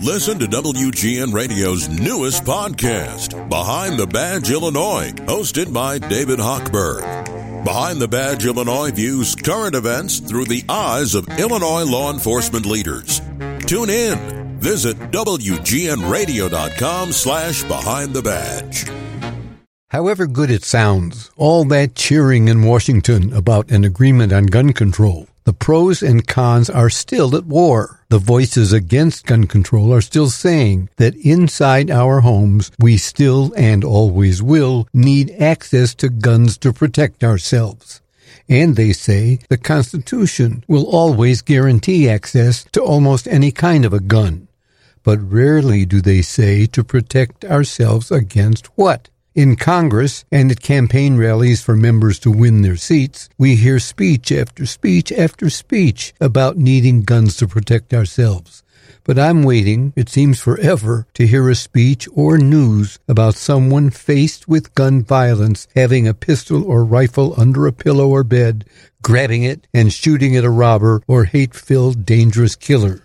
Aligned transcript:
Listen 0.00 0.38
to 0.38 0.46
WGN 0.46 1.32
Radio's 1.32 1.88
newest 1.88 2.44
podcast, 2.44 3.48
Behind 3.48 3.98
the 3.98 4.06
Badge 4.06 4.50
Illinois, 4.50 5.12
hosted 5.26 5.72
by 5.72 5.98
David 5.98 6.38
Hochberg. 6.38 7.64
Behind 7.64 8.00
the 8.00 8.08
Badge 8.08 8.46
Illinois 8.46 8.90
views 8.90 9.36
current 9.36 9.76
events 9.76 10.18
through 10.18 10.46
the 10.46 10.64
eyes 10.68 11.14
of 11.14 11.28
Illinois 11.38 11.84
law 11.84 12.12
enforcement 12.12 12.66
leaders. 12.66 13.20
Tune 13.66 13.90
in. 13.90 14.58
Visit 14.58 14.98
WGNRadio.com 15.12 17.12
slash 17.12 17.62
Behind 17.64 18.12
the 18.12 18.22
Badge. 18.22 18.86
However 19.90 20.26
good 20.26 20.50
it 20.50 20.64
sounds, 20.64 21.30
all 21.36 21.64
that 21.66 21.94
cheering 21.94 22.48
in 22.48 22.62
Washington 22.62 23.32
about 23.32 23.70
an 23.70 23.84
agreement 23.84 24.32
on 24.32 24.46
gun 24.46 24.72
control, 24.72 25.28
the 25.44 25.52
pros 25.52 26.02
and 26.02 26.26
cons 26.26 26.70
are 26.70 26.90
still 26.90 27.34
at 27.36 27.46
war. 27.46 28.00
The 28.08 28.18
voices 28.18 28.72
against 28.72 29.26
gun 29.26 29.46
control 29.46 29.92
are 29.92 30.00
still 30.00 30.30
saying 30.30 30.88
that 30.96 31.16
inside 31.16 31.90
our 31.90 32.20
homes, 32.20 32.70
we 32.78 32.96
still 32.96 33.52
and 33.56 33.82
always 33.82 34.42
will 34.42 34.86
need 34.94 35.30
access 35.38 35.94
to 35.96 36.08
guns 36.08 36.58
to 36.58 36.72
protect 36.72 37.24
ourselves. 37.24 38.00
And 38.48 38.76
they 38.76 38.92
say 38.92 39.40
the 39.48 39.56
Constitution 39.56 40.64
will 40.68 40.84
always 40.84 41.42
guarantee 41.42 42.08
access 42.08 42.64
to 42.72 42.82
almost 42.82 43.26
any 43.26 43.50
kind 43.50 43.84
of 43.84 43.92
a 43.92 44.00
gun. 44.00 44.48
But 45.02 45.18
rarely 45.20 45.84
do 45.84 46.00
they 46.00 46.22
say 46.22 46.66
to 46.66 46.84
protect 46.84 47.44
ourselves 47.44 48.10
against 48.10 48.66
what? 48.76 49.08
In 49.34 49.56
Congress 49.56 50.26
and 50.30 50.50
at 50.50 50.60
campaign 50.60 51.16
rallies 51.16 51.62
for 51.62 51.74
members 51.74 52.18
to 52.18 52.30
win 52.30 52.60
their 52.60 52.76
seats, 52.76 53.30
we 53.38 53.56
hear 53.56 53.78
speech 53.78 54.30
after 54.30 54.66
speech 54.66 55.10
after 55.10 55.48
speech 55.48 56.12
about 56.20 56.58
needing 56.58 57.00
guns 57.00 57.38
to 57.38 57.48
protect 57.48 57.94
ourselves. 57.94 58.62
But 59.04 59.18
I'm 59.18 59.42
waiting, 59.42 59.94
it 59.96 60.10
seems 60.10 60.38
forever, 60.38 61.06
to 61.14 61.26
hear 61.26 61.48
a 61.48 61.54
speech 61.54 62.06
or 62.12 62.36
news 62.36 62.98
about 63.08 63.34
someone 63.34 63.88
faced 63.88 64.48
with 64.48 64.74
gun 64.74 65.02
violence 65.02 65.66
having 65.74 66.06
a 66.06 66.12
pistol 66.12 66.62
or 66.62 66.84
rifle 66.84 67.32
under 67.40 67.66
a 67.66 67.72
pillow 67.72 68.08
or 68.08 68.24
bed, 68.24 68.66
grabbing 69.00 69.44
it 69.44 69.66
and 69.72 69.94
shooting 69.94 70.36
at 70.36 70.44
a 70.44 70.50
robber 70.50 71.02
or 71.06 71.24
hate-filled 71.24 72.04
dangerous 72.04 72.54
killer. 72.54 73.02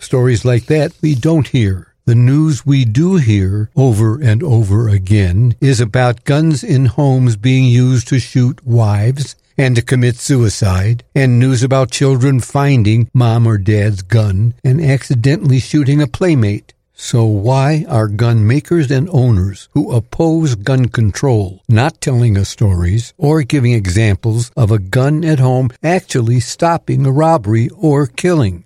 Stories 0.00 0.44
like 0.44 0.66
that 0.66 0.92
we 1.00 1.14
don't 1.14 1.46
hear. 1.46 1.89
The 2.10 2.16
news 2.16 2.66
we 2.66 2.84
do 2.84 3.18
hear 3.18 3.70
over 3.76 4.20
and 4.20 4.42
over 4.42 4.88
again 4.88 5.54
is 5.60 5.80
about 5.80 6.24
guns 6.24 6.64
in 6.64 6.86
homes 6.86 7.36
being 7.36 7.66
used 7.66 8.08
to 8.08 8.18
shoot 8.18 8.66
wives 8.66 9.36
and 9.56 9.76
to 9.76 9.82
commit 9.82 10.16
suicide, 10.16 11.04
and 11.14 11.38
news 11.38 11.62
about 11.62 11.92
children 11.92 12.40
finding 12.40 13.08
mom 13.14 13.46
or 13.46 13.58
dad's 13.58 14.02
gun 14.02 14.54
and 14.64 14.80
accidentally 14.80 15.60
shooting 15.60 16.02
a 16.02 16.08
playmate. 16.08 16.74
So 16.94 17.24
why 17.26 17.86
are 17.88 18.08
gun 18.08 18.44
makers 18.44 18.90
and 18.90 19.08
owners 19.10 19.68
who 19.70 19.92
oppose 19.92 20.56
gun 20.56 20.88
control 20.88 21.62
not 21.68 22.00
telling 22.00 22.36
us 22.36 22.48
stories 22.48 23.14
or 23.18 23.44
giving 23.44 23.72
examples 23.72 24.50
of 24.56 24.72
a 24.72 24.80
gun 24.80 25.24
at 25.24 25.38
home 25.38 25.70
actually 25.80 26.40
stopping 26.40 27.06
a 27.06 27.12
robbery 27.12 27.68
or 27.68 28.08
killing? 28.08 28.64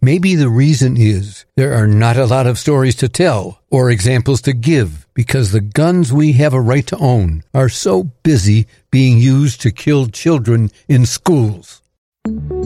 Maybe 0.00 0.36
the 0.36 0.48
reason 0.48 0.96
is 0.96 1.44
there 1.56 1.74
are 1.74 1.88
not 1.88 2.16
a 2.16 2.26
lot 2.26 2.46
of 2.46 2.56
stories 2.56 2.94
to 2.96 3.08
tell 3.08 3.60
or 3.68 3.90
examples 3.90 4.40
to 4.42 4.52
give 4.52 5.08
because 5.12 5.50
the 5.50 5.60
guns 5.60 6.12
we 6.12 6.32
have 6.34 6.54
a 6.54 6.60
right 6.60 6.86
to 6.86 6.96
own 6.98 7.42
are 7.52 7.68
so 7.68 8.04
busy 8.22 8.66
being 8.92 9.18
used 9.18 9.60
to 9.62 9.72
kill 9.72 10.06
children 10.06 10.70
in 10.86 11.04
schools. 11.04 11.82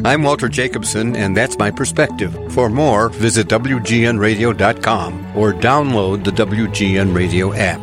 I'm 0.04 0.22
Walter 0.24 0.48
Jacobson, 0.48 1.16
and 1.16 1.34
that's 1.34 1.56
my 1.56 1.70
perspective. 1.70 2.36
For 2.52 2.68
more, 2.68 3.08
visit 3.08 3.46
WGNRadio.com 3.48 5.36
or 5.36 5.54
download 5.54 6.24
the 6.24 6.32
WGN 6.32 7.14
Radio 7.14 7.54
app. 7.54 7.80